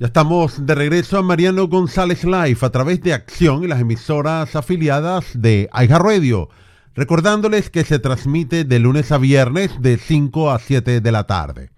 [0.00, 4.56] Ya estamos de regreso a Mariano González Live a través de Acción y las emisoras
[4.56, 6.48] afiliadas de Aiga Radio.
[6.94, 11.70] Recordándoles que se transmite de lunes a viernes de 5 a 7 de la tarde.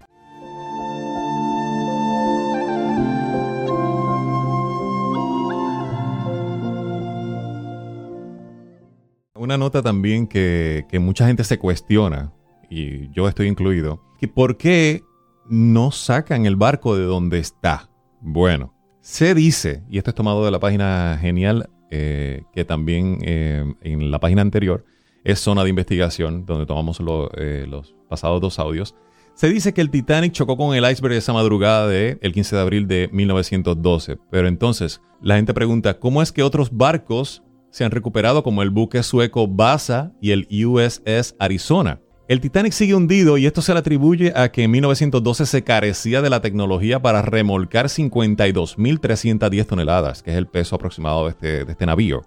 [9.35, 12.31] Una nota también que, que mucha gente se cuestiona,
[12.69, 15.03] y yo estoy incluido, que por qué
[15.49, 17.89] no sacan el barco de donde está.
[18.25, 23.65] Bueno, se dice, y esto es tomado de la página genial, eh, que también eh,
[23.81, 24.85] en la página anterior
[25.25, 27.01] es zona de investigación, donde tomamos
[27.35, 28.95] eh, los pasados dos audios.
[29.33, 32.61] Se dice que el Titanic chocó con el iceberg esa madrugada del el 15 de
[32.61, 34.17] abril de 1912.
[34.31, 38.69] Pero entonces, la gente pregunta, ¿cómo es que otros barcos se han recuperado como el
[38.69, 41.99] buque sueco Basa y el USS Arizona?
[42.25, 46.21] El Titanic sigue hundido y esto se le atribuye a que en 1912 se carecía
[46.21, 51.71] de la tecnología para remolcar 52.310 toneladas, que es el peso aproximado de este, de
[51.73, 52.21] este navío.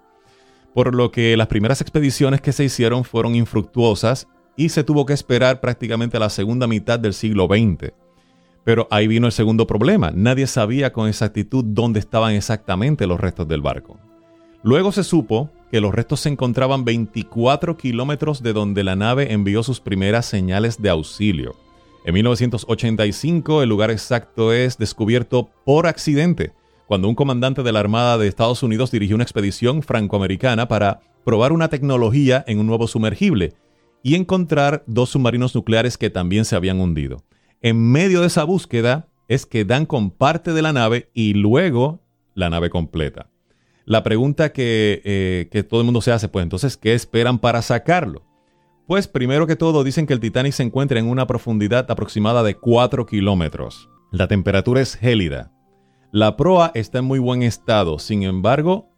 [0.75, 5.13] Por lo que las primeras expediciones que se hicieron fueron infructuosas y se tuvo que
[5.13, 7.91] esperar prácticamente a la segunda mitad del siglo XX.
[8.63, 10.11] Pero ahí vino el segundo problema.
[10.13, 13.97] Nadie sabía con exactitud dónde estaban exactamente los restos del barco.
[14.61, 19.63] Luego se supo que los restos se encontraban 24 kilómetros de donde la nave envió
[19.63, 21.55] sus primeras señales de auxilio.
[22.05, 26.53] En 1985 el lugar exacto es descubierto por accidente,
[26.87, 31.51] cuando un comandante de la Armada de Estados Unidos dirigió una expedición francoamericana para probar
[31.51, 33.53] una tecnología en un nuevo sumergible
[34.03, 37.23] y encontrar dos submarinos nucleares que también se habían hundido.
[37.61, 41.99] En medio de esa búsqueda es que dan con parte de la nave y luego
[42.33, 43.29] la nave completa.
[43.87, 48.21] La pregunta eh, que, todo el mundo se hace, pues entonces, ¿qué esperan para sacarlo?
[48.85, 52.55] Pues primero que todo dicen que el Titanic se encuentra en una profundidad aproximada de
[52.55, 53.89] 4 kilómetros.
[54.11, 55.53] La temperatura es gélida.
[56.11, 58.89] La proa está en muy buen estado, sin embargo,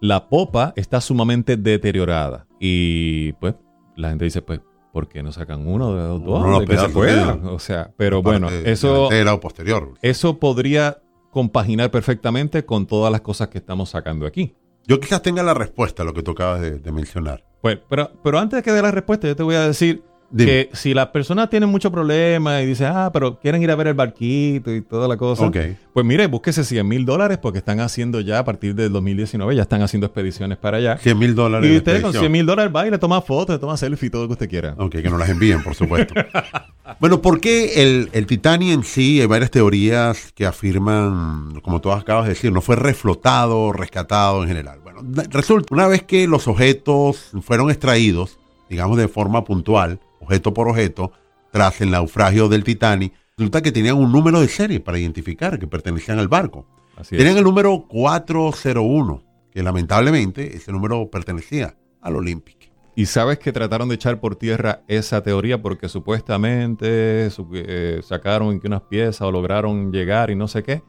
[0.00, 2.48] la popa está sumamente deteriorada.
[2.58, 3.54] Y pues
[3.94, 4.60] la gente dice, pues,
[4.92, 6.44] ¿por qué no sacan uno de dos?
[6.44, 7.34] No, que se pueda?
[7.44, 9.08] O sea, pero bueno, eso,
[9.40, 9.94] posterior.
[10.02, 10.98] eso podría
[11.32, 14.54] compaginar perfectamente con todas las cosas que estamos sacando aquí.
[14.86, 17.42] Yo quizás tenga la respuesta a lo que tú acabas de, mencionar.
[17.62, 20.02] Pues, pero, pero antes de que dé la respuesta, yo te voy a decir
[20.36, 23.88] que si las personas tienen mucho problema y dicen, ah, pero quieren ir a ver
[23.88, 25.50] el barquito y toda la cosa,
[25.92, 29.62] pues mire, búsquese 100 mil dólares porque están haciendo ya a partir del 2019, ya
[29.62, 30.96] están haciendo expediciones para allá.
[30.98, 31.70] 100 mil dólares.
[31.70, 34.22] Y usted con 100 mil dólares va y le toma fotos, le toma selfie, todo
[34.22, 34.74] lo que usted quiera.
[34.78, 36.14] Ok, que nos las envíen, por supuesto.
[37.00, 41.92] bueno, ¿por qué el, el Titanic en sí, hay varias teorías que afirman, como tú
[41.92, 44.80] acabas de decir, no fue reflotado, rescatado en general?
[44.82, 48.38] Bueno, resulta, una vez que los objetos fueron extraídos,
[48.70, 51.12] digamos de forma puntual, objeto por objeto,
[51.50, 55.66] tras el naufragio del Titanic, resulta que tenían un número de serie para identificar que
[55.66, 56.66] pertenecían al barco.
[57.10, 62.72] tenían el número 401, que lamentablemente ese número pertenecía al Olympic.
[62.94, 68.82] Y sabes que trataron de echar por tierra esa teoría porque supuestamente eh, sacaron unas
[68.82, 70.82] piezas o lograron llegar y no sé qué,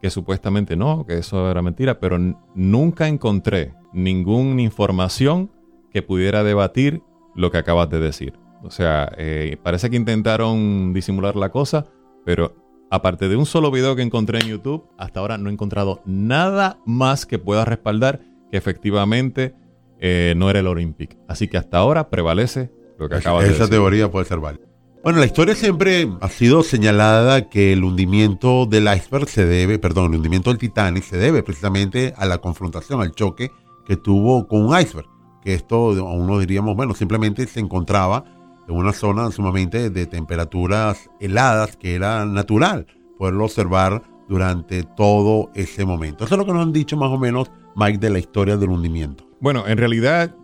[0.00, 2.18] que supuestamente no, que eso era mentira, pero
[2.54, 5.50] nunca encontré ninguna información
[5.92, 7.02] que pudiera debatir
[7.34, 8.38] lo que acabas de decir.
[8.62, 11.86] O sea, eh, parece que intentaron disimular la cosa,
[12.24, 12.54] pero
[12.90, 16.78] aparte de un solo video que encontré en YouTube, hasta ahora no he encontrado nada
[16.84, 19.54] más que pueda respaldar que efectivamente
[19.98, 21.16] eh, no era el Olympic.
[21.28, 23.62] Así que hasta ahora prevalece lo que acaba de decir.
[23.62, 24.64] Esa teoría puede ser válida.
[25.02, 30.12] Bueno, la historia siempre ha sido señalada que el hundimiento del iceberg se debe, perdón,
[30.12, 33.50] el hundimiento del Titanic se debe precisamente a la confrontación, al choque
[33.86, 35.08] que tuvo con un iceberg.
[35.42, 38.24] Que esto, aún no diríamos, bueno, simplemente se encontraba
[38.70, 42.86] en una zona sumamente de temperaturas heladas que era natural
[43.18, 46.24] poderlo observar durante todo ese momento.
[46.24, 48.70] Eso es lo que nos han dicho más o menos, Mike, de la historia del
[48.70, 49.28] hundimiento.
[49.40, 50.34] Bueno, en realidad,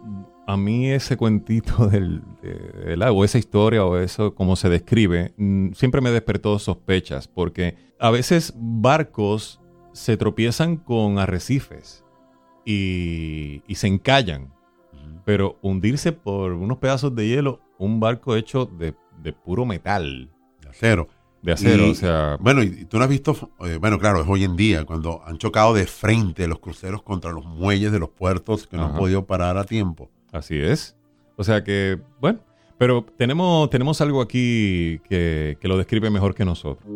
[0.46, 2.22] a mí ese cuentito del,
[3.10, 8.10] o esa historia, o eso como se describe, mm, siempre me despertó sospechas, porque a
[8.10, 9.60] veces barcos
[9.92, 12.04] se tropiezan con arrecifes
[12.64, 14.52] y, y se encallan,
[15.26, 18.94] pero hundirse por unos pedazos de hielo un barco hecho de,
[19.32, 20.30] puro metal.
[20.62, 21.08] De acero.
[21.42, 22.38] De acero, o sea.
[22.40, 25.36] Bueno, y tú no has visto, eh, bueno, claro, es hoy en día, cuando han
[25.38, 29.26] chocado de frente los cruceros contra los muelles de los puertos que no han podido
[29.26, 30.08] parar a tiempo.
[30.30, 30.96] Así es.
[31.34, 32.38] O sea que, bueno,
[32.78, 36.88] Pero tenemos, tenemos algo aquí que, que lo describe mejor que nosotros.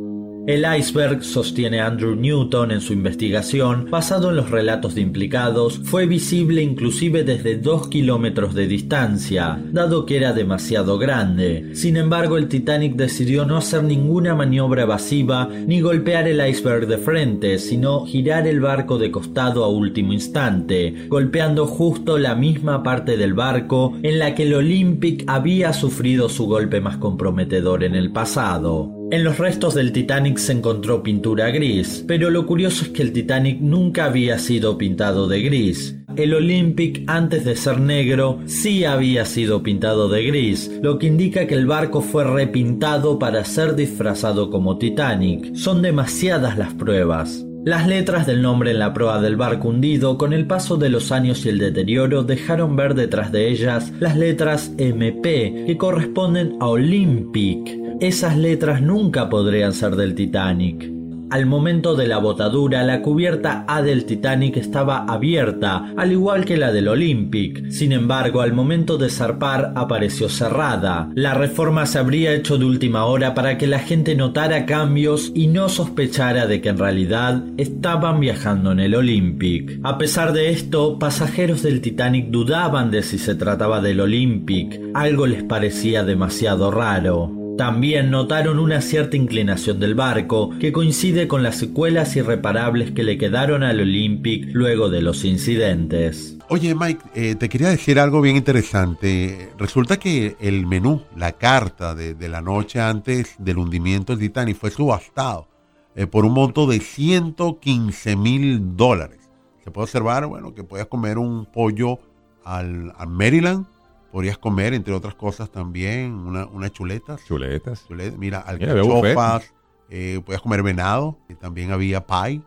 [0.51, 6.07] El iceberg, sostiene Andrew Newton en su investigación, basado en los relatos de implicados, fue
[6.07, 11.71] visible inclusive desde dos kilómetros de distancia, dado que era demasiado grande.
[11.75, 16.99] Sin embargo, el Titanic decidió no hacer ninguna maniobra evasiva ni golpear el iceberg de
[16.99, 23.17] frente, sino girar el barco de costado a último instante, golpeando justo la misma parte
[23.17, 28.11] del barco en la que el Olympic había sufrido su golpe más comprometedor en el
[28.11, 29.00] pasado.
[29.13, 33.13] En los restos del Titanic se encontró pintura gris, pero lo curioso es que el
[33.13, 35.97] Titanic nunca había sido pintado de gris.
[36.15, 41.49] El Olympic antes de ser negro sí había sido pintado de gris, lo que indica
[41.49, 45.57] que el barco fue repintado para ser disfrazado como Titanic.
[45.57, 47.45] Son demasiadas las pruebas.
[47.65, 51.11] Las letras del nombre en la proa del barco hundido con el paso de los
[51.11, 56.69] años y el deterioro dejaron ver detrás de ellas las letras MP que corresponden a
[56.69, 60.91] Olympic, esas letras nunca podrían ser del Titanic.
[61.31, 66.57] Al momento de la botadura, la cubierta A del Titanic estaba abierta, al igual que
[66.57, 67.71] la del Olympic.
[67.71, 71.09] Sin embargo, al momento de zarpar apareció cerrada.
[71.15, 75.47] La reforma se habría hecho de última hora para que la gente notara cambios y
[75.47, 79.79] no sospechara de que en realidad estaban viajando en el Olympic.
[79.85, 84.81] A pesar de esto, pasajeros del Titanic dudaban de si se trataba del Olympic.
[84.95, 87.40] Algo les parecía demasiado raro.
[87.61, 93.19] También notaron una cierta inclinación del barco que coincide con las secuelas irreparables que le
[93.19, 96.39] quedaron al Olympic luego de los incidentes.
[96.49, 99.51] Oye Mike, eh, te quería decir algo bien interesante.
[99.59, 104.71] Resulta que el menú, la carta de, la noche antes del hundimiento del Titanic fue
[104.71, 105.47] subastado
[105.95, 109.19] eh, por un monto de 115 mil dólares.
[109.63, 111.99] Se puede observar, bueno, que puedes comer un pollo
[112.43, 113.67] al, al Maryland
[114.13, 117.25] Podrías comer, entre otras cosas, también unas una chuletas.
[117.25, 117.87] Chuletas.
[118.19, 119.55] mira, alcachofas.
[119.89, 121.19] Eh, podías comer venado.
[121.41, 122.43] también había pie,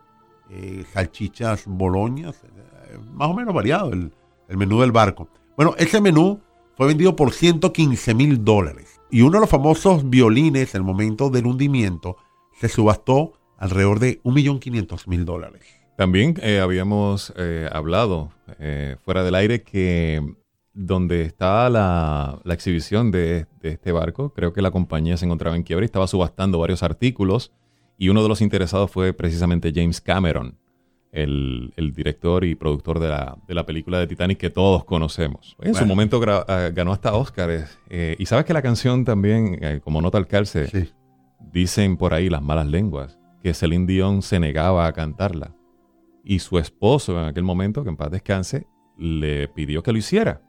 [0.50, 2.42] eh, salchichas boloñas.
[2.44, 4.12] Eh, más o menos variado el,
[4.48, 5.28] el menú del barco.
[5.56, 6.40] Bueno, ese menú
[6.76, 9.00] fue vendido por 115 mil dólares.
[9.10, 12.16] Y uno de los famosos violines, en el momento del hundimiento,
[12.58, 15.62] se subastó alrededor de 1.500.000 dólares.
[15.96, 17.32] También habíamos
[17.70, 18.32] hablado
[19.04, 20.34] fuera del aire que
[20.74, 25.84] donde estaba la, exhibición de, este barco, creo que la compañía se encontraba en quiebra
[25.84, 27.52] y estaba subastando varios artículos
[27.96, 30.58] y uno de los interesados fue precisamente James Cameron,
[31.12, 35.56] el, director y productor de la, película de Titanic que todos conocemos.
[35.60, 37.78] En su momento ah, ganó hasta Oscars.
[37.88, 40.90] Eh, y sabes que la canción también, eh, como nota al calce,
[41.52, 45.54] dicen por ahí las malas lenguas que Celine Dion se negaba a cantarla.
[46.24, 48.66] Y su esposo en aquel momento, que en paz descanse,
[48.98, 50.40] le pidió que lo hiciera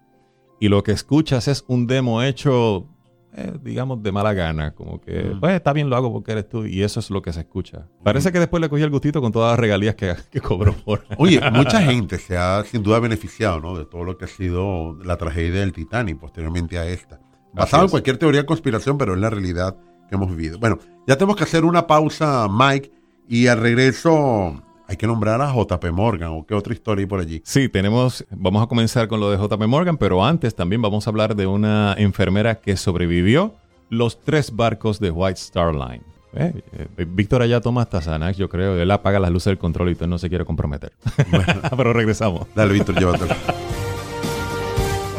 [0.60, 2.88] y lo que escuchas es un demo hecho,
[3.34, 6.66] eh, digamos, de mala gana, como que, pues está bien, lo hago porque eres tú,
[6.66, 7.88] y eso es lo que se escucha.
[8.04, 11.06] Parece que después le cogí el gustito con todas las regalías que, que cobró por.
[11.18, 13.78] Oye, mucha gente se ha sin duda beneficiado, ¿no?
[13.78, 17.20] De todo lo que ha sido la tragedia del Titanic posteriormente a esta.
[17.54, 19.78] Basado en cualquier teoría de conspiración, pero es la realidad
[20.10, 20.60] que hemos vivido.
[20.60, 20.78] Bueno,
[21.08, 22.92] ya tenemos que hacer una pausa, Mike,
[23.28, 27.20] y al regreso hay que nombrar a JP Morgan o qué otra historia hay por
[27.20, 27.42] allí.
[27.44, 31.10] Sí, tenemos, vamos a comenzar con lo de JP Morgan, pero antes también vamos a
[31.10, 33.56] hablar de una enfermera que sobrevivió
[33.90, 36.02] los tres barcos de White Star Line.
[36.38, 36.62] Eh,
[36.98, 38.76] eh, Víctor allá toma hasta Xanax, yo creo.
[38.76, 40.92] Él apaga las luces del control y entonces no se quiere comprometer.
[41.78, 42.48] pero regresamos.
[42.54, 43.34] Dale, Víctor, llévatelo.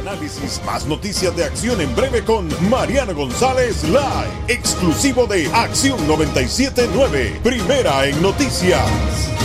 [0.01, 7.41] Análisis más noticias de acción en breve con Mariano González Live, exclusivo de Acción 979,
[7.43, 9.36] primera en noticias